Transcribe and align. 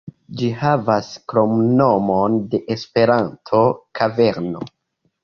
Ĝi 0.37 0.47
havas 0.59 1.09
kromnomon 1.33 2.39
de 2.53 2.61
Esperanto, 2.77 3.61
"Kaverno". 4.01 4.65